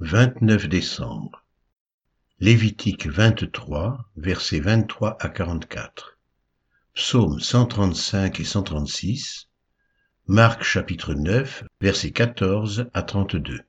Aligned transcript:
29 0.00 0.68
décembre. 0.68 1.44
Lévitique 2.40 3.06
23, 3.06 4.10
versets 4.16 4.58
23 4.58 5.16
à 5.20 5.28
44. 5.28 6.18
Psaume 6.94 7.38
135 7.38 8.40
et 8.40 8.44
136. 8.44 9.48
Marc 10.26 10.64
chapitre 10.64 11.14
9, 11.14 11.62
versets 11.80 12.10
14 12.10 12.90
à 12.92 13.02
32. 13.02 13.60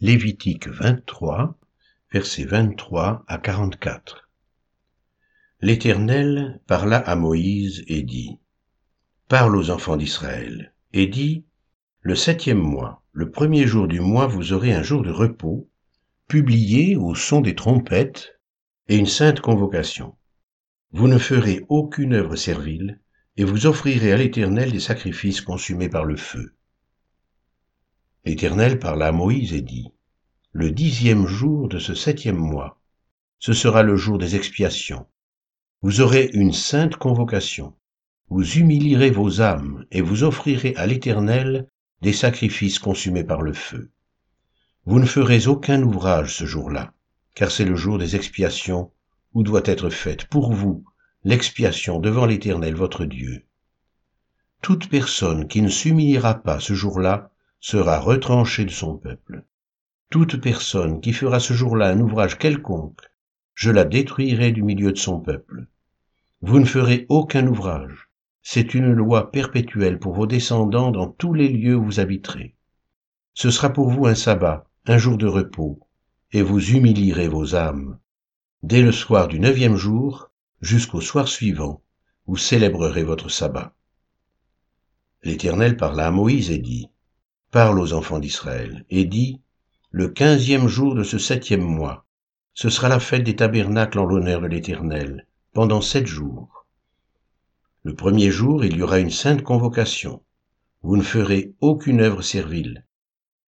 Lévitique 0.00 0.68
23, 0.68 1.58
versets 2.12 2.44
23 2.44 3.24
à 3.26 3.38
44. 3.38 4.28
L'Éternel 5.62 6.60
parla 6.66 6.98
à 6.98 7.16
Moïse 7.16 7.84
et 7.86 8.02
dit, 8.02 8.38
Parle 9.28 9.56
aux 9.56 9.70
enfants 9.70 9.96
d'Israël, 9.96 10.74
et 10.92 11.06
dit, 11.06 11.46
le 12.02 12.14
septième 12.14 12.58
mois, 12.58 13.02
le 13.12 13.30
premier 13.30 13.66
jour 13.66 13.86
du 13.86 14.00
mois, 14.00 14.26
vous 14.26 14.54
aurez 14.54 14.72
un 14.72 14.82
jour 14.82 15.02
de 15.02 15.10
repos, 15.10 15.68
publié 16.28 16.96
au 16.96 17.14
son 17.14 17.42
des 17.42 17.54
trompettes, 17.54 18.40
et 18.88 18.96
une 18.96 19.06
sainte 19.06 19.40
convocation. 19.40 20.16
Vous 20.92 21.08
ne 21.08 21.18
ferez 21.18 21.64
aucune 21.68 22.14
œuvre 22.14 22.36
servile, 22.36 23.00
et 23.36 23.44
vous 23.44 23.66
offrirez 23.66 24.12
à 24.12 24.16
l'Éternel 24.16 24.72
des 24.72 24.80
sacrifices 24.80 25.42
consumés 25.42 25.90
par 25.90 26.06
le 26.06 26.16
feu. 26.16 26.54
L'Éternel 28.24 28.78
parla 28.78 29.08
à 29.08 29.12
Moïse 29.12 29.52
et 29.52 29.62
dit, 29.62 29.92
Le 30.52 30.70
dixième 30.70 31.26
jour 31.26 31.68
de 31.68 31.78
ce 31.78 31.94
septième 31.94 32.38
mois, 32.38 32.80
ce 33.38 33.52
sera 33.52 33.82
le 33.82 33.96
jour 33.96 34.16
des 34.16 34.36
expiations. 34.36 35.06
Vous 35.82 36.00
aurez 36.00 36.30
une 36.32 36.52
sainte 36.52 36.96
convocation. 36.96 37.76
Vous 38.30 38.58
humilierez 38.58 39.10
vos 39.10 39.42
âmes 39.42 39.84
et 39.90 40.00
vous 40.00 40.24
offrirez 40.24 40.74
à 40.76 40.86
l'Éternel 40.86 41.68
des 42.00 42.12
sacrifices 42.12 42.78
consumés 42.78 43.24
par 43.24 43.42
le 43.42 43.52
feu. 43.52 43.90
Vous 44.86 44.98
ne 44.98 45.06
ferez 45.06 45.46
aucun 45.46 45.82
ouvrage 45.82 46.34
ce 46.34 46.46
jour-là, 46.46 46.92
car 47.34 47.50
c'est 47.50 47.64
le 47.64 47.76
jour 47.76 47.98
des 47.98 48.16
expiations 48.16 48.90
où 49.34 49.42
doit 49.42 49.62
être 49.64 49.90
faite 49.90 50.24
pour 50.26 50.52
vous 50.52 50.84
l'expiation 51.24 51.98
devant 51.98 52.26
l'Éternel 52.26 52.74
votre 52.74 53.04
Dieu. 53.04 53.44
Toute 54.62 54.88
personne 54.88 55.48
qui 55.48 55.62
ne 55.62 55.68
s'humiliera 55.68 56.34
pas 56.34 56.60
ce 56.60 56.74
jour-là 56.74 57.30
sera 57.60 57.98
retranchée 57.98 58.64
de 58.64 58.70
son 58.70 58.96
peuple. 58.96 59.44
Toute 60.10 60.40
personne 60.40 61.00
qui 61.00 61.12
fera 61.12 61.40
ce 61.40 61.52
jour-là 61.52 61.88
un 61.88 62.00
ouvrage 62.00 62.38
quelconque, 62.38 63.00
je 63.54 63.70
la 63.70 63.84
détruirai 63.84 64.52
du 64.52 64.62
milieu 64.62 64.92
de 64.92 64.98
son 64.98 65.20
peuple. 65.20 65.66
Vous 66.42 66.58
ne 66.58 66.64
ferez 66.64 67.06
aucun 67.08 67.46
ouvrage, 67.46 68.09
c'est 68.52 68.74
une 68.74 68.92
loi 68.92 69.30
perpétuelle 69.30 70.00
pour 70.00 70.12
vos 70.12 70.26
descendants 70.26 70.90
dans 70.90 71.06
tous 71.06 71.32
les 71.32 71.48
lieux 71.48 71.76
où 71.76 71.84
vous 71.84 72.00
habiterez. 72.00 72.56
Ce 73.32 73.48
sera 73.48 73.72
pour 73.72 73.90
vous 73.90 74.06
un 74.06 74.16
sabbat, 74.16 74.66
un 74.86 74.98
jour 74.98 75.18
de 75.18 75.28
repos, 75.28 75.78
et 76.32 76.42
vous 76.42 76.72
humilierez 76.72 77.28
vos 77.28 77.54
âmes. 77.54 78.00
Dès 78.64 78.82
le 78.82 78.90
soir 78.90 79.28
du 79.28 79.38
neuvième 79.38 79.76
jour 79.76 80.32
jusqu'au 80.60 81.00
soir 81.00 81.28
suivant, 81.28 81.80
vous 82.26 82.36
célébrerez 82.36 83.04
votre 83.04 83.28
sabbat. 83.28 83.72
L'Éternel 85.22 85.76
parla 85.76 86.08
à 86.08 86.10
Moïse 86.10 86.50
et 86.50 86.58
dit, 86.58 86.88
Parle 87.52 87.78
aux 87.78 87.92
enfants 87.92 88.18
d'Israël, 88.18 88.84
et 88.90 89.04
dit, 89.04 89.40
Le 89.92 90.08
quinzième 90.08 90.66
jour 90.66 90.96
de 90.96 91.04
ce 91.04 91.18
septième 91.18 91.62
mois, 91.62 92.04
ce 92.54 92.68
sera 92.68 92.88
la 92.88 92.98
fête 92.98 93.22
des 93.22 93.36
tabernacles 93.36 94.00
en 94.00 94.06
l'honneur 94.06 94.40
de 94.40 94.48
l'Éternel, 94.48 95.28
pendant 95.52 95.80
sept 95.80 96.08
jours. 96.08 96.59
Le 97.82 97.94
premier 97.94 98.30
jour, 98.30 98.64
il 98.64 98.76
y 98.76 98.82
aura 98.82 98.98
une 98.98 99.10
sainte 99.10 99.42
convocation. 99.42 100.22
Vous 100.82 100.96
ne 100.96 101.02
ferez 101.02 101.54
aucune 101.60 102.00
œuvre 102.00 102.20
servile. 102.22 102.84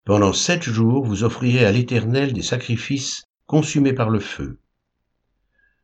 Pendant 0.05 0.33
sept 0.33 0.63
jours, 0.63 1.05
vous 1.05 1.25
offrirez 1.25 1.65
à 1.65 1.73
l'Éternel 1.73 2.33
des 2.33 2.43
sacrifices 2.43 3.25
consumés 3.47 3.93
par 3.93 4.11
le 4.11 4.21
feu. 4.21 4.61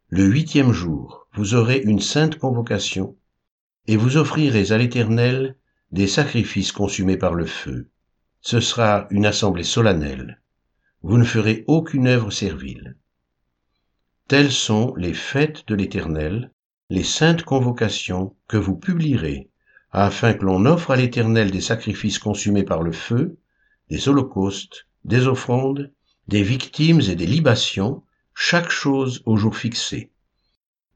Le 0.08 0.24
huitième 0.24 0.72
jour, 0.72 1.26
vous 1.34 1.54
aurez 1.54 1.78
une 1.78 2.00
sainte 2.00 2.38
convocation, 2.38 3.16
et 3.86 3.96
vous 3.96 4.16
offrirez 4.16 4.70
à 4.70 4.78
l'Éternel 4.78 5.56
des 5.90 6.06
sacrifices 6.06 6.72
consumés 6.72 7.16
par 7.16 7.34
le 7.34 7.46
feu. 7.46 7.90
Ce 8.40 8.60
sera 8.60 9.06
une 9.10 9.26
assemblée 9.26 9.64
solennelle. 9.64 10.42
Vous 11.02 11.18
ne 11.18 11.24
ferez 11.24 11.64
aucune 11.66 12.06
œuvre 12.06 12.30
servile. 12.30 12.96
Telles 14.28 14.52
sont 14.52 14.94
les 14.96 15.14
fêtes 15.14 15.66
de 15.66 15.74
l'Éternel, 15.74 16.53
les 16.90 17.02
saintes 17.02 17.44
convocations 17.44 18.36
que 18.46 18.56
vous 18.56 18.76
publierez, 18.76 19.48
afin 19.90 20.34
que 20.34 20.44
l'on 20.44 20.66
offre 20.66 20.90
à 20.90 20.96
l'Éternel 20.96 21.50
des 21.50 21.60
sacrifices 21.60 22.18
consumés 22.18 22.64
par 22.64 22.82
le 22.82 22.92
feu, 22.92 23.38
des 23.90 24.08
holocaustes, 24.08 24.86
des 25.04 25.26
offrandes, 25.26 25.92
des 26.28 26.42
victimes 26.42 27.00
et 27.00 27.14
des 27.14 27.26
libations, 27.26 28.02
chaque 28.34 28.70
chose 28.70 29.22
au 29.24 29.36
jour 29.36 29.56
fixé. 29.56 30.10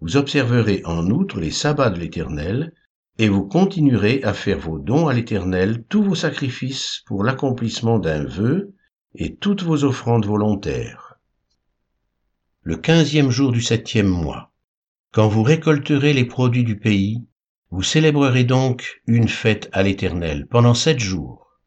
Vous 0.00 0.16
observerez 0.16 0.82
en 0.84 1.08
outre 1.10 1.40
les 1.40 1.50
sabbats 1.50 1.90
de 1.90 2.00
l'Éternel, 2.00 2.72
et 3.18 3.28
vous 3.28 3.44
continuerez 3.44 4.22
à 4.22 4.32
faire 4.32 4.58
vos 4.58 4.78
dons 4.78 5.08
à 5.08 5.14
l'Éternel, 5.14 5.84
tous 5.88 6.02
vos 6.02 6.14
sacrifices 6.14 7.02
pour 7.06 7.24
l'accomplissement 7.24 7.98
d'un 7.98 8.24
vœu, 8.24 8.74
et 9.14 9.34
toutes 9.34 9.62
vos 9.62 9.84
offrandes 9.84 10.26
volontaires. 10.26 11.18
Le 12.62 12.76
quinzième 12.76 13.30
jour 13.30 13.52
du 13.52 13.62
septième 13.62 14.06
mois. 14.06 14.47
Quand 15.10 15.26
vous 15.26 15.42
récolterez 15.42 16.12
les 16.12 16.26
produits 16.26 16.64
du 16.64 16.78
pays, 16.78 17.24
vous 17.70 17.82
célébrerez 17.82 18.44
donc 18.44 19.00
une 19.06 19.28
fête 19.28 19.70
à 19.72 19.82
l'Éternel 19.82 20.46
pendant 20.46 20.74
sept 20.74 20.98
jours. 20.98 21.58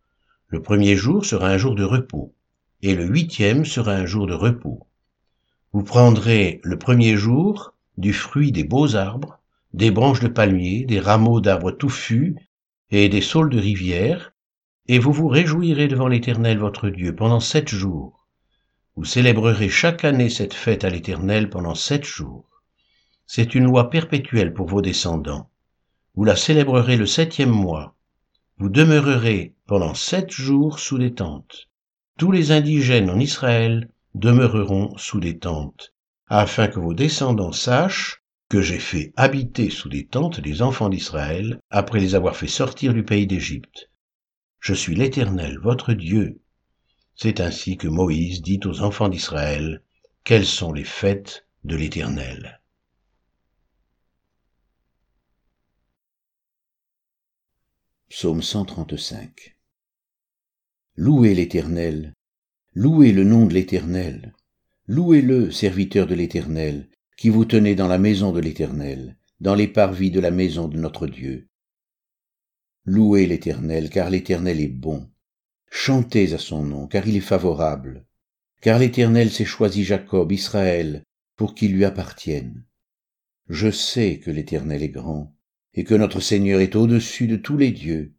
Le 0.47 0.61
premier 0.61 0.95
jour 0.95 1.25
sera 1.25 1.47
un 1.47 1.57
jour 1.57 1.73
de 1.73 1.83
repos, 1.83 2.35
et 2.83 2.93
le 2.93 3.03
huitième 3.03 3.65
sera 3.65 3.93
un 3.93 4.05
jour 4.05 4.27
de 4.27 4.35
repos. 4.35 4.85
Vous 5.73 5.81
prendrez 5.81 6.61
le 6.63 6.77
premier 6.77 7.17
jour 7.17 7.73
du 7.97 8.13
fruit 8.13 8.51
des 8.51 8.63
beaux 8.63 8.95
arbres, 8.95 9.39
des 9.73 9.89
branches 9.89 10.19
de 10.19 10.27
palmiers, 10.27 10.85
des 10.85 10.99
rameaux 10.99 11.41
d'arbres 11.41 11.71
touffus 11.71 12.35
et 12.91 13.09
des 13.09 13.21
saules 13.21 13.49
de 13.49 13.59
rivière, 13.59 14.33
et 14.87 14.99
vous 14.99 15.13
vous 15.13 15.27
réjouirez 15.27 15.87
devant 15.87 16.07
l'Éternel 16.07 16.59
votre 16.59 16.89
Dieu 16.89 17.15
pendant 17.15 17.39
sept 17.39 17.69
jours. 17.69 18.27
Vous 18.95 19.05
célébrerez 19.05 19.69
chaque 19.69 20.05
année 20.05 20.29
cette 20.29 20.53
fête 20.53 20.83
à 20.83 20.91
l'Éternel 20.91 21.49
pendant 21.49 21.73
sept 21.73 22.05
jours. 22.05 22.50
C'est 23.33 23.55
une 23.55 23.63
loi 23.63 23.89
perpétuelle 23.89 24.53
pour 24.53 24.67
vos 24.67 24.81
descendants. 24.81 25.49
Vous 26.15 26.25
la 26.25 26.35
célébrerez 26.35 26.97
le 26.97 27.05
septième 27.05 27.49
mois. 27.49 27.95
Vous 28.57 28.67
demeurerez 28.67 29.53
pendant 29.67 29.93
sept 29.93 30.29
jours 30.29 30.79
sous 30.79 30.97
des 30.97 31.13
tentes. 31.13 31.69
Tous 32.17 32.33
les 32.33 32.51
indigènes 32.51 33.09
en 33.09 33.17
Israël 33.17 33.89
demeureront 34.15 34.97
sous 34.97 35.21
des 35.21 35.37
tentes, 35.37 35.93
afin 36.27 36.67
que 36.67 36.81
vos 36.81 36.93
descendants 36.93 37.53
sachent 37.53 38.21
que 38.49 38.61
j'ai 38.61 38.79
fait 38.79 39.13
habiter 39.15 39.69
sous 39.69 39.87
des 39.87 40.07
tentes 40.07 40.39
les 40.39 40.61
enfants 40.61 40.89
d'Israël 40.89 41.61
après 41.69 42.01
les 42.01 42.15
avoir 42.15 42.35
fait 42.35 42.47
sortir 42.47 42.93
du 42.93 43.05
pays 43.05 43.27
d'Égypte. 43.27 43.89
Je 44.59 44.73
suis 44.73 44.93
l'Éternel, 44.93 45.57
votre 45.57 45.93
Dieu. 45.93 46.41
C'est 47.15 47.39
ainsi 47.39 47.77
que 47.77 47.87
Moïse 47.87 48.41
dit 48.41 48.59
aux 48.65 48.81
enfants 48.81 49.07
d'Israël, 49.07 49.83
quelles 50.25 50.45
sont 50.45 50.73
les 50.73 50.83
fêtes 50.83 51.47
de 51.63 51.77
l'Éternel? 51.77 52.60
Psaume 58.11 58.41
135 58.41 59.55
Louez 60.97 61.33
l'Éternel, 61.33 62.13
louez 62.73 63.13
le 63.13 63.23
nom 63.23 63.45
de 63.45 63.53
l'Éternel, 63.53 64.33
louez-le, 64.85 65.49
serviteur 65.49 66.07
de 66.07 66.15
l'Éternel, 66.15 66.89
qui 67.15 67.29
vous 67.29 67.45
tenez 67.45 67.73
dans 67.73 67.87
la 67.87 67.97
maison 67.97 68.33
de 68.33 68.41
l'Éternel, 68.41 69.17
dans 69.39 69.55
les 69.55 69.69
parvis 69.69 70.11
de 70.11 70.19
la 70.19 70.29
maison 70.29 70.67
de 70.67 70.77
notre 70.77 71.07
Dieu. 71.07 71.47
Louez 72.83 73.27
l'Éternel, 73.27 73.89
car 73.89 74.09
l'Éternel 74.09 74.59
est 74.59 74.67
bon. 74.67 75.09
Chantez 75.69 76.33
à 76.33 76.37
son 76.37 76.63
nom, 76.65 76.87
car 76.87 77.07
il 77.07 77.15
est 77.15 77.21
favorable. 77.21 78.05
Car 78.59 78.77
l'Éternel 78.77 79.31
s'est 79.31 79.45
choisi 79.45 79.85
Jacob, 79.85 80.33
Israël, 80.33 81.05
pour 81.37 81.55
qu'il 81.55 81.71
lui 81.71 81.85
appartienne. 81.85 82.65
Je 83.47 83.71
sais 83.71 84.19
que 84.19 84.31
l'Éternel 84.31 84.83
est 84.83 84.89
grand 84.89 85.33
et 85.73 85.83
que 85.83 85.95
notre 85.95 86.19
Seigneur 86.19 86.59
est 86.59 86.75
au-dessus 86.75 87.27
de 87.27 87.37
tous 87.37 87.57
les 87.57 87.71
dieux. 87.71 88.13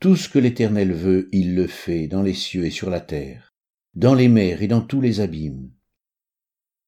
Tout 0.00 0.16
ce 0.16 0.28
que 0.28 0.38
l'Éternel 0.38 0.92
veut, 0.92 1.28
il 1.32 1.54
le 1.54 1.66
fait 1.66 2.06
dans 2.06 2.22
les 2.22 2.34
cieux 2.34 2.64
et 2.66 2.70
sur 2.70 2.88
la 2.88 3.00
terre, 3.00 3.52
dans 3.94 4.14
les 4.14 4.28
mers 4.28 4.62
et 4.62 4.68
dans 4.68 4.80
tous 4.80 5.00
les 5.00 5.20
abîmes. 5.20 5.70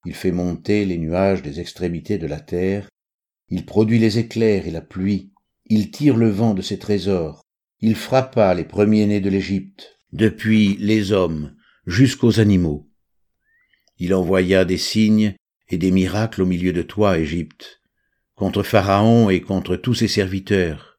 Il 0.07 0.15
fait 0.15 0.33
monter 0.33 0.85
les 0.85 0.97
nuages 0.97 1.43
des 1.43 1.61
extrémités 1.61 2.19
de 2.19 2.27
la 2.27 2.41
terre, 2.41 2.89
il 3.49 3.67
produit 3.67 3.99
les 3.99 4.19
éclairs 4.19 4.67
et 4.67 4.71
la 4.71 4.81
pluie, 4.81 5.33
il 5.67 5.91
tire 5.91 6.17
le 6.17 6.31
vent 6.31 6.55
de 6.55 6.63
ses 6.63 6.79
trésors, 6.79 7.43
il 7.81 7.97
frappa 7.97 8.55
les 8.55 8.65
premiers-nés 8.65 9.21
de 9.21 9.29
l'Égypte, 9.29 9.99
depuis 10.13 10.77
les 10.79 11.13
hommes 11.13 11.57
jusqu'aux 11.87 12.41
animaux. 12.41 12.89
Il 13.99 14.15
envoya 14.15 14.65
des 14.65 14.79
signes 14.79 15.35
et 15.69 15.79
des 15.79 15.91
miracles 15.91 16.43
au 16.43 16.47
milieu 16.47 16.73
de 16.73 16.83
toi, 16.83 17.19
Égypte, 17.19 17.80
contre 18.41 18.63
Pharaon 18.63 19.29
et 19.29 19.43
contre 19.43 19.77
tous 19.77 19.93
ses 19.93 20.09
serviteurs. 20.09 20.99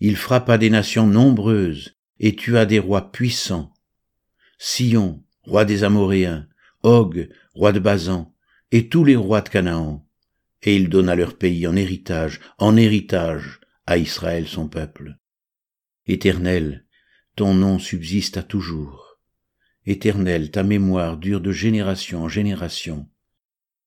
Il 0.00 0.16
frappa 0.16 0.58
des 0.58 0.68
nations 0.68 1.06
nombreuses 1.06 1.96
et 2.18 2.34
tua 2.34 2.66
des 2.66 2.80
rois 2.80 3.12
puissants. 3.12 3.72
Sion, 4.58 5.22
roi 5.44 5.64
des 5.64 5.84
Amoréens, 5.84 6.48
Og, 6.82 7.28
roi 7.54 7.70
de 7.70 7.78
Bazan, 7.78 8.34
et 8.72 8.88
tous 8.88 9.04
les 9.04 9.14
rois 9.14 9.42
de 9.42 9.48
Canaan. 9.48 10.04
Et 10.62 10.74
il 10.74 10.88
donna 10.88 11.14
leur 11.14 11.38
pays 11.38 11.68
en 11.68 11.76
héritage, 11.76 12.40
en 12.58 12.76
héritage, 12.76 13.60
à 13.86 13.96
Israël 13.96 14.48
son 14.48 14.66
peuple. 14.66 15.16
Éternel, 16.08 16.84
ton 17.36 17.54
nom 17.54 17.78
subsiste 17.78 18.38
à 18.38 18.42
toujours. 18.42 19.20
Éternel, 19.86 20.50
ta 20.50 20.64
mémoire 20.64 21.16
dure 21.16 21.40
de 21.40 21.52
génération 21.52 22.24
en 22.24 22.28
génération, 22.28 23.08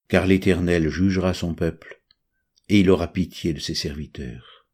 car 0.07 0.25
l'Éternel 0.25 0.87
jugera 0.87 1.33
son 1.33 1.53
peuple, 1.53 1.96
et 2.69 2.79
il 2.79 2.89
aura 2.89 3.07
pitié 3.07 3.53
de 3.53 3.59
ses 3.59 3.75
serviteurs. 3.75 4.65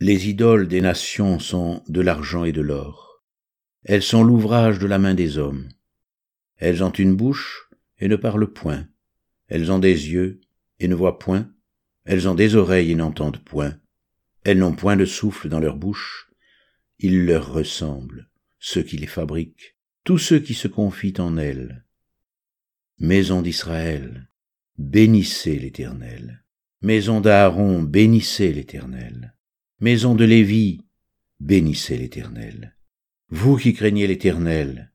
Les 0.00 0.28
idoles 0.28 0.68
des 0.68 0.80
nations 0.80 1.38
sont 1.38 1.82
de 1.88 2.00
l'argent 2.00 2.44
et 2.44 2.52
de 2.52 2.60
l'or. 2.60 3.22
Elles 3.84 4.02
sont 4.02 4.22
l'ouvrage 4.22 4.78
de 4.78 4.86
la 4.86 4.98
main 4.98 5.14
des 5.14 5.38
hommes. 5.38 5.68
Elles 6.56 6.82
ont 6.82 6.90
une 6.90 7.16
bouche 7.16 7.70
et 7.98 8.08
ne 8.08 8.16
parlent 8.16 8.52
point. 8.52 8.86
Elles 9.48 9.72
ont 9.72 9.78
des 9.78 10.10
yeux 10.10 10.40
et 10.80 10.88
ne 10.88 10.94
voient 10.94 11.18
point. 11.18 11.50
Elles 12.04 12.28
ont 12.28 12.34
des 12.34 12.56
oreilles 12.56 12.92
et 12.92 12.94
n'entendent 12.94 13.42
point. 13.42 13.78
Elles 14.44 14.58
n'ont 14.58 14.74
point 14.74 14.96
de 14.96 15.04
souffle 15.04 15.48
dans 15.48 15.60
leur 15.60 15.76
bouche. 15.76 16.30
Ils 16.98 17.24
leur 17.24 17.52
ressemblent, 17.52 18.30
ceux 18.58 18.82
qui 18.82 18.96
les 18.96 19.06
fabriquent, 19.06 19.76
tous 20.04 20.18
ceux 20.18 20.38
qui 20.38 20.54
se 20.54 20.68
confient 20.68 21.14
en 21.18 21.36
elles. 21.36 21.84
Maison 22.98 23.42
d'Israël, 23.42 24.30
bénissez 24.78 25.58
l'Éternel. 25.58 26.45
Maison 26.82 27.20
d'Aaron, 27.22 27.82
bénissez 27.82 28.52
l'Éternel. 28.52 29.34
Maison 29.80 30.14
de 30.14 30.24
Lévi, 30.24 30.82
bénissez 31.40 31.96
l'Éternel. 31.96 32.76
Vous 33.28 33.56
qui 33.56 33.72
craignez 33.72 34.06
l'Éternel, 34.06 34.92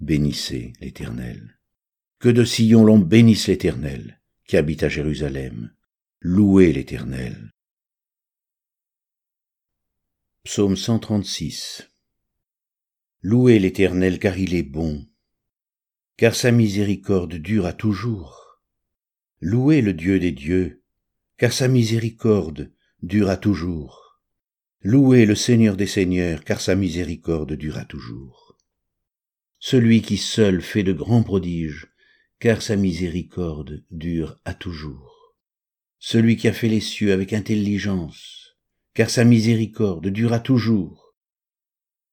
bénissez 0.00 0.72
l'Éternel. 0.80 1.58
Que 2.18 2.28
de 2.28 2.44
Sion 2.44 2.84
l'on 2.84 2.98
bénisse 2.98 3.46
l'Éternel, 3.46 4.20
qui 4.46 4.56
habite 4.56 4.82
à 4.82 4.88
Jérusalem. 4.88 5.72
Louez 6.20 6.72
l'Éternel. 6.72 7.50
Psaume 10.42 10.76
136 10.76 11.88
Louez 13.22 13.58
l'Éternel 13.58 14.18
car 14.18 14.36
il 14.36 14.54
est 14.54 14.62
bon, 14.62 15.06
car 16.16 16.34
sa 16.34 16.50
miséricorde 16.50 17.36
dure 17.36 17.66
à 17.66 17.72
toujours. 17.72 18.60
Louez 19.40 19.80
le 19.80 19.94
Dieu 19.94 20.18
des 20.18 20.32
dieux, 20.32 20.79
car 21.40 21.54
sa 21.54 21.68
miséricorde 21.68 22.70
dure 23.02 23.30
à 23.30 23.38
toujours. 23.38 24.20
Louez 24.82 25.24
le 25.24 25.34
Seigneur 25.34 25.74
des 25.74 25.86
seigneurs, 25.86 26.44
car 26.44 26.60
sa 26.60 26.74
miséricorde 26.74 27.54
dure 27.54 27.78
à 27.78 27.86
toujours. 27.86 28.58
Celui 29.58 30.02
qui 30.02 30.18
seul 30.18 30.60
fait 30.60 30.82
de 30.82 30.92
grands 30.92 31.22
prodiges, 31.22 31.86
car 32.40 32.60
sa 32.60 32.76
miséricorde 32.76 33.82
dure 33.90 34.38
à 34.44 34.52
toujours. 34.52 35.34
Celui 35.98 36.36
qui 36.36 36.46
a 36.46 36.52
fait 36.52 36.68
les 36.68 36.80
cieux 36.80 37.10
avec 37.10 37.32
intelligence, 37.32 38.58
car 38.92 39.08
sa 39.08 39.24
miséricorde 39.24 40.08
dura 40.08 40.40
toujours. 40.40 41.16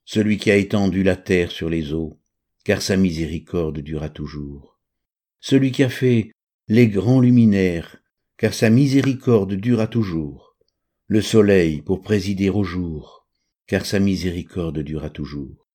Celui 0.06 0.38
qui 0.38 0.52
a 0.52 0.56
étendu 0.56 1.04
la 1.04 1.18
terre 1.18 1.52
sur 1.52 1.70
les 1.70 1.92
eaux, 1.92 2.18
car 2.64 2.82
sa 2.82 2.96
miséricorde 2.96 3.80
dura 3.80 4.08
toujours. 4.08 4.80
Celui 5.42 5.74
qui 5.74 5.84
a 5.84 5.90
fait 5.90 6.32
les 6.70 6.88
grands 6.88 7.20
luminaires, 7.20 8.02
car 8.38 8.54
sa 8.54 8.70
miséricorde 8.70 9.56
dura 9.56 9.88
toujours. 9.88 10.56
Le 11.08 11.22
soleil 11.22 11.82
pour 11.82 12.02
présider 12.02 12.52
au 12.52 12.64
jour, 12.64 13.26
car 13.66 13.86
sa 13.86 14.00
miséricorde 14.00 14.80
dura 14.80 15.10
toujours. 15.10 15.68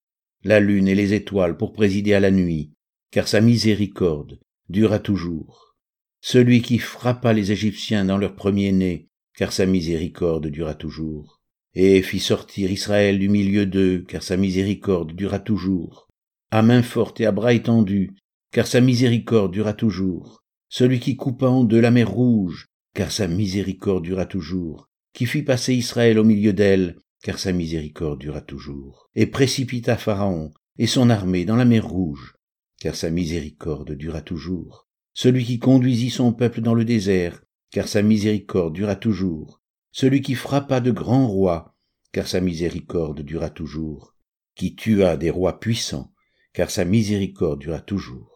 La 0.44 0.61
lune 0.61 0.87
et 0.87 0.94
les 0.94 1.12
étoiles 1.12 1.56
pour 1.56 1.73
présider 1.73 2.14
à 2.14 2.20
la 2.20 2.31
nuit, 2.31 2.73
car 3.11 3.26
sa 3.26 3.41
miséricorde 3.41 4.38
dura 4.69 5.00
toujours. 5.00 5.75
Celui 6.20 6.62
qui 6.62 6.79
frappa 6.79 7.32
les 7.32 7.50
Égyptiens 7.50 8.05
dans 8.05 8.17
leur 8.17 8.37
premier-né, 8.37 9.08
car 9.37 9.53
sa 9.53 9.67
miséricorde 9.67 10.47
dura 10.47 10.75
toujours. 10.75 11.41
Et 11.75 12.00
fit 12.03 12.20
sortir 12.20 12.70
Israël 12.70 13.19
du 13.19 13.29
milieu 13.29 13.67
d'eux, 13.67 14.05
car 14.06 14.23
sa 14.23 14.37
miséricorde 14.37 15.15
dura 15.15 15.41
toujours. 15.41 16.06
À 16.53 16.62
main 16.62 16.82
forte 16.82 17.20
et 17.20 17.26
à 17.26 17.32
bras 17.32 17.55
étendus, 17.55 18.15
car 18.53 18.69
sa 18.69 18.81
miséricorde 18.81 19.53
dura 19.53 19.73
toujours. 19.73 20.42
Celui 20.74 21.00
qui 21.00 21.16
coupa 21.16 21.48
en 21.48 21.64
deux 21.64 21.82
la 21.82 21.90
mer 21.90 22.10
rouge, 22.10 22.70
car 22.94 23.12
sa 23.12 23.28
miséricorde 23.28 24.04
dura 24.04 24.24
toujours. 24.24 24.88
Qui 25.12 25.26
fit 25.26 25.42
passer 25.42 25.74
Israël 25.74 26.19
au 26.19 26.24
milieu 26.24 26.54
d'elle, 26.54 26.96
car 27.22 27.38
sa 27.38 27.52
miséricorde 27.52 28.19
dura 28.19 28.40
toujours. 28.40 29.10
Et 29.14 29.26
précipita 29.26 29.98
Pharaon 29.98 30.50
et 30.78 30.86
son 30.86 31.10
armée 31.10 31.44
dans 31.44 31.56
la 31.56 31.66
mer 31.66 31.86
rouge, 31.86 32.36
car 32.80 32.96
sa 32.96 33.10
miséricorde 33.10 33.92
dura 33.92 34.22
toujours. 34.22 34.88
Celui 35.12 35.44
qui 35.44 35.58
conduisit 35.58 36.08
son 36.08 36.32
peuple 36.32 36.62
dans 36.62 36.72
le 36.72 36.86
désert, 36.86 37.42
car 37.70 37.86
sa 37.86 38.00
miséricorde 38.00 38.72
dura 38.72 38.96
toujours, 38.96 39.60
celui 39.90 40.22
qui 40.22 40.34
frappa 40.34 40.80
de 40.80 40.90
grands 40.90 41.28
rois, 41.28 41.76
car 42.12 42.26
sa 42.26 42.40
miséricorde 42.40 43.20
dura 43.20 43.50
toujours, 43.50 44.16
qui 44.54 44.74
tua 44.74 45.19
des 45.19 45.28
rois 45.28 45.60
puissants, 45.60 46.14
car 46.54 46.70
sa 46.70 46.86
miséricorde 46.86 47.60
dura 47.60 47.80
toujours, 47.82 48.31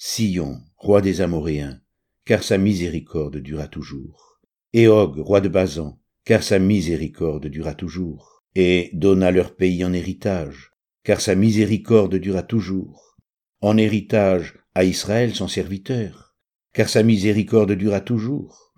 Sion, 0.00 0.60
roi 0.76 1.00
des 1.00 1.22
Amoréens, 1.22 1.80
car 2.24 2.44
sa 2.44 2.56
miséricorde 2.56 3.38
dura 3.38 3.66
toujours, 3.66 4.40
Og, 4.72 5.18
roi 5.18 5.40
de 5.40 5.48
Bazan, 5.48 5.98
car 6.24 6.44
sa 6.44 6.60
miséricorde 6.60 7.48
dura 7.48 7.74
toujours, 7.74 8.44
et 8.54 8.90
donna 8.92 9.32
leur 9.32 9.56
pays 9.56 9.84
en 9.84 9.92
héritage, 9.92 10.70
car 11.02 11.20
sa 11.20 11.34
miséricorde 11.34 12.14
dura 12.14 12.44
toujours, 12.44 13.16
en 13.60 13.76
héritage 13.76 14.54
à 14.76 14.84
Israël 14.84 15.34
son 15.34 15.48
serviteur, 15.48 16.36
car 16.72 16.88
sa 16.88 17.02
miséricorde 17.02 17.72
dura 17.72 18.00
toujours, 18.00 18.72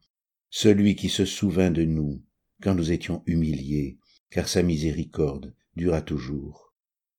celui 0.48 0.96
qui 0.96 1.10
se 1.10 1.26
souvint 1.26 1.70
de 1.70 1.84
nous 1.84 2.22
quand 2.62 2.74
nous 2.74 2.92
étions 2.92 3.22
humiliés, 3.26 3.98
car 4.30 4.48
sa 4.48 4.62
miséricorde 4.62 5.54
dura 5.76 6.00
toujours, 6.00 6.72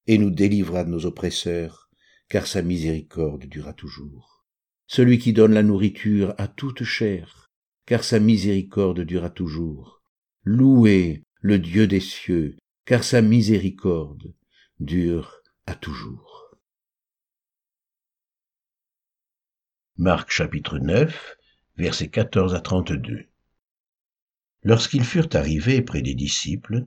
et 0.08 0.18
nous 0.18 0.32
délivra 0.32 0.86
de 0.86 0.90
nos 0.90 1.06
oppresseurs, 1.06 1.91
car 2.32 2.48
sa 2.48 2.62
miséricorde 2.62 3.44
dura 3.44 3.74
toujours. 3.74 4.46
Celui 4.88 5.20
qui 5.20 5.34
donne 5.34 5.54
la 5.54 5.64
nourriture 5.64 6.34
à 6.38 6.48
toute 6.48 6.86
chair, 6.86 7.52
car 7.86 8.06
sa 8.06 8.22
miséricorde 8.22 9.02
dura 9.02 9.30
toujours. 9.30 10.02
Louez 10.46 11.26
le 11.42 11.60
Dieu 11.60 11.88
des 11.88 12.00
cieux, 12.00 12.56
car 12.86 13.04
sa 13.04 13.22
miséricorde 13.22 14.34
dure 14.80 15.42
à 15.66 15.76
toujours. 15.76 16.56
Marc 19.98 20.32
chapitre 20.32 20.80
9 20.80 21.36
versets 21.76 22.10
14 22.10 22.56
à 22.56 22.62
32. 22.62 23.26
Lorsqu'ils 24.64 25.04
furent 25.04 25.28
arrivés 25.34 25.82
près 25.82 26.02
des 26.02 26.16
disciples, 26.16 26.86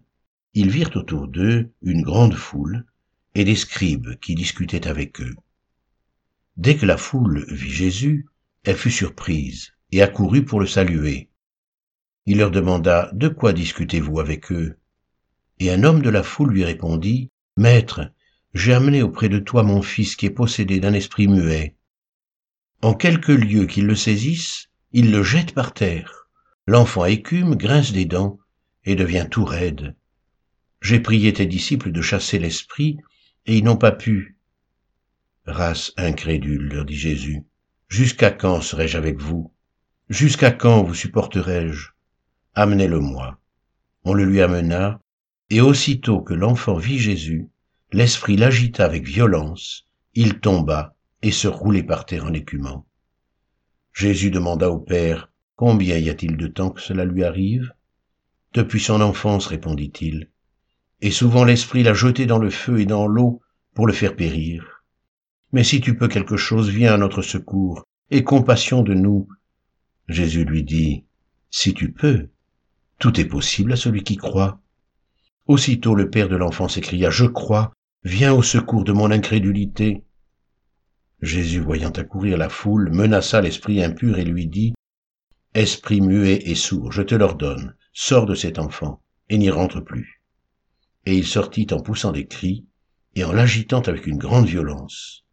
ils 0.55 0.71
virent 0.71 0.97
autour 0.97 1.29
d'eux 1.29 1.71
une 1.83 2.01
grande 2.01 2.35
foule 2.35 2.87
et 3.35 3.45
des 3.45 3.57
scribes 3.57 4.17
qui 4.21 4.35
discutaient 4.35 4.87
avec 4.87 5.21
eux. 5.21 5.35
Dès 6.57 6.77
que 6.77 6.87
la 6.87 6.97
foule 6.97 7.45
vit 7.49 7.71
Jésus, 7.71 8.27
elle 8.63 8.77
fut 8.77 8.91
surprise 8.91 9.73
et 9.91 10.03
accourut 10.03 10.45
pour 10.45 10.61
le 10.61 10.67
saluer. 10.67 11.29
Il 12.27 12.39
leur 12.39 12.51
demanda 12.51 13.11
De 13.13 13.29
quoi 13.29 13.53
discutez-vous 13.53 14.21
avec 14.21 14.53
eux? 14.53 14.79
Et 15.59 15.71
un 15.71 15.85
homme 15.85 16.03
de 16.03 16.11
la 16.11 16.23
foule 16.23 16.53
lui 16.53 16.65
répondit 16.65 17.31
Maître, 17.57 18.11
j'ai 18.55 18.73
amené 18.73 19.03
auprès 19.03 19.29
de 19.29 19.39
toi 19.39 19.63
mon 19.63 19.83
fils 19.83 20.17
qui 20.17 20.27
est 20.27 20.31
possédé 20.31 20.81
d'un 20.81 20.95
esprit 20.95 21.29
muet. 21.29 21.77
En 22.83 22.95
quelque 22.95 23.33
lieu 23.33 23.67
qu'il 23.67 23.87
le 23.87 23.95
saisisse, 23.95 24.69
il 24.93 25.11
le 25.11 25.23
jette 25.23 25.55
par 25.55 25.75
terre. 25.75 26.29
L'enfant 26.67 27.05
écume, 27.05 27.57
grince 27.57 27.93
des 27.93 28.05
dents 28.05 28.39
et 28.85 28.95
devient 28.95 29.27
tout 29.31 29.45
raide. 29.45 29.97
J'ai 30.81 31.01
prié 31.01 31.33
tes 31.33 31.47
disciples 31.47 31.93
de 31.93 32.03
chasser 32.03 32.39
l'esprit, 32.39 32.99
et 33.47 33.59
ils 33.59 33.65
n'ont 33.65 33.77
pas 33.77 33.93
pu. 33.93 34.37
Race 35.47 35.93
incrédule, 35.97 36.69
leur 36.69 36.85
dit 36.85 36.97
Jésus, 36.97 37.45
jusqu'à 37.89 38.31
quand 38.31 38.61
serai-je 38.61 38.97
avec 38.97 39.21
vous? 39.21 39.53
Jusqu'à 40.09 40.51
quand 40.51 40.83
vous 40.83 40.95
supporterai-je? 40.95 41.91
Amenez-le-moi. 42.55 43.39
On 44.05 44.15
le 44.15 44.25
lui 44.25 44.41
amena, 44.41 45.01
et 45.51 45.61
aussitôt 45.61 46.21
que 46.21 46.35
l'enfant 46.35 46.77
vit 46.77 46.99
Jésus, 46.99 47.49
l'esprit 47.93 48.37
l'agita 48.37 48.85
avec 48.85 49.07
violence, 49.07 49.89
il 50.15 50.41
tomba 50.41 50.95
et 51.23 51.33
se 51.33 51.49
roulait 51.49 51.83
par 51.83 52.07
terre 52.07 52.25
en 52.25 52.33
écumant. 52.33 52.87
Jésus 53.93 54.31
demanda 54.31 54.71
au 54.71 54.79
Père, 54.79 55.31
Combien 55.57 55.99
y 55.99 56.11
a-t-il 56.11 56.37
de 56.37 56.49
temps 56.49 56.71
que 56.71 56.81
cela 56.81 57.05
lui 57.05 57.23
arrive 57.23 57.73
Depuis 58.55 58.81
son 58.81 59.01
enfance, 59.01 59.47
répondit-il. 59.47 60.29
Et 61.05 61.11
souvent 61.11 61.45
l'Esprit 61.45 61.83
l'a 61.83 61.93
jeté 61.93 62.25
dans 62.25 62.39
le 62.39 62.49
feu 62.49 62.81
et 62.81 62.87
dans 62.87 63.07
l'eau 63.07 63.43
pour 63.75 63.87
le 63.87 63.93
faire 63.93 64.17
périr. 64.17 64.83
Mais 65.53 65.63
si 65.63 65.83
tu 65.83 65.99
peux 65.99 66.09
quelque 66.09 66.39
chose, 66.39 66.71
viens 66.71 66.95
à 66.95 66.97
notre 66.97 67.21
secours, 67.21 67.85
et 68.11 68.25
compassion 68.25 68.83
de 68.83 68.95
nous. 68.95 69.29
Jésus 70.09 70.47
lui 70.47 70.65
dit, 70.65 71.05
Si 71.51 71.75
tu 71.75 71.93
peux, 71.93 72.31
tout 72.99 73.21
est 73.21 73.27
possible 73.27 73.75
à 73.75 73.77
celui 73.77 74.03
qui 74.03 74.17
croit. 74.17 74.63
Aussitôt 75.45 75.95
le 75.95 76.09
père 76.09 76.31
de 76.31 76.37
l'enfant 76.37 76.69
s'écria, 76.69 77.11
Je 77.11 77.27
crois, 77.27 77.75
viens 78.05 78.33
au 78.33 78.43
secours 78.43 78.85
de 78.85 78.93
mon 78.93 79.11
incrédulité. 79.11 80.05
Jésus, 81.21 81.61
voyant 81.61 81.91
accourir 81.91 82.39
la 82.39 82.49
foule, 82.49 82.89
menaça 82.91 83.43
l'esprit 83.43 83.85
impur 83.85 84.19
et 84.19 84.25
lui 84.25 84.47
dit, 84.47 84.73
Esprit 85.53 86.01
muet 86.01 86.49
et 86.49 86.55
sourd, 86.55 86.93
je 86.93 87.03
te 87.03 87.15
l'ordonne, 87.15 87.77
sors 87.93 88.25
de 88.25 88.35
cet 88.35 88.59
enfant, 88.59 89.03
et 89.29 89.37
n'y 89.37 89.51
rentre 89.51 89.83
plus. 89.83 90.24
Et 91.07 91.17
il 91.17 91.27
sortit 91.27 91.67
en 91.73 91.81
poussant 91.81 92.13
des 92.13 92.27
cris, 92.27 92.65
et 93.15 93.25
en 93.25 93.33
l'agitant 93.33 93.81
avec 93.83 94.07
une 94.07 94.19
grande 94.19 94.47
violence. 94.47 95.25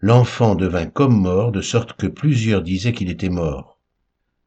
L'enfant 0.00 0.54
devint 0.54 0.86
comme 0.86 1.20
mort, 1.20 1.52
de 1.52 1.60
sorte 1.60 1.94
que 1.94 2.06
plusieurs 2.06 2.62
disaient 2.62 2.92
qu'il 2.92 3.10
était 3.10 3.28
mort. 3.28 3.78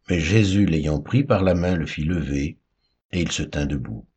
Mais 0.10 0.20
Jésus, 0.20 0.66
l'ayant 0.66 1.00
pris 1.00 1.24
par 1.24 1.44
la 1.44 1.54
main, 1.54 1.76
le 1.76 1.86
fit 1.86 2.04
lever, 2.04 2.58
et 3.12 3.22
il 3.22 3.32
se 3.32 3.44
tint 3.44 3.66
debout. 3.66 4.08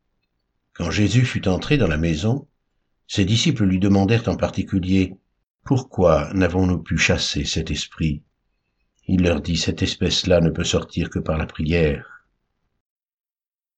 Quand 0.73 0.91
Jésus 0.91 1.25
fut 1.25 1.47
entré 1.47 1.77
dans 1.77 1.87
la 1.87 1.97
maison, 1.97 2.47
ses 3.07 3.25
disciples 3.25 3.65
lui 3.65 3.79
demandèrent 3.79 4.27
en 4.27 4.35
particulier, 4.35 5.15
Pourquoi 5.63 6.33
n'avons-nous 6.33 6.79
pu 6.79 6.97
chasser 6.97 7.45
cet 7.45 7.71
esprit? 7.71 8.23
Il 9.07 9.23
leur 9.23 9.41
dit, 9.41 9.57
Cette 9.57 9.83
espèce-là 9.83 10.41
ne 10.41 10.49
peut 10.49 10.63
sortir 10.63 11.09
que 11.09 11.19
par 11.19 11.37
la 11.37 11.45
prière. 11.45 12.27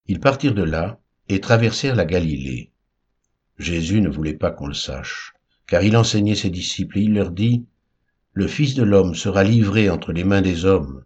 Ils 0.07 0.19
partirent 0.19 0.55
de 0.55 0.63
là 0.63 0.99
et 1.27 1.41
traversèrent 1.41 1.95
la 1.95 2.05
Galilée. 2.05 2.71
Jésus 3.57 4.01
ne 4.01 4.09
voulait 4.09 4.37
pas 4.37 4.51
qu'on 4.51 4.67
le 4.67 4.73
sache, 4.73 5.33
car 5.65 5.83
il 5.83 5.97
enseignait 5.97 6.35
ses 6.35 6.49
disciples 6.49 6.99
et 6.99 7.01
il 7.01 7.13
leur 7.13 7.31
dit, 7.31 7.65
Le 8.33 8.47
Fils 8.47 8.75
de 8.75 8.83
l'homme 8.83 9.15
sera 9.15 9.43
livré 9.43 9.89
entre 9.89 10.13
les 10.13 10.23
mains 10.23 10.41
des 10.41 10.65
hommes, 10.65 11.03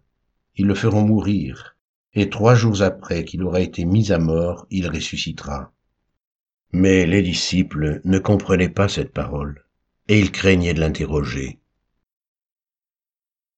ils 0.56 0.66
le 0.66 0.74
feront 0.74 1.06
mourir, 1.06 1.76
et 2.12 2.28
trois 2.28 2.54
jours 2.54 2.82
après 2.82 3.24
qu'il 3.24 3.42
aura 3.42 3.60
été 3.60 3.86
mis 3.86 4.12
à 4.12 4.18
mort, 4.18 4.66
il 4.70 4.88
ressuscitera. 4.88 5.72
Mais 6.72 7.06
les 7.06 7.22
disciples 7.22 8.00
ne 8.04 8.18
comprenaient 8.18 8.68
pas 8.68 8.88
cette 8.88 9.12
parole, 9.12 9.64
et 10.08 10.18
ils 10.18 10.30
craignaient 10.30 10.74
de 10.74 10.80
l'interroger. 10.80 11.58